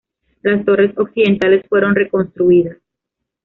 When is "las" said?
0.41-0.65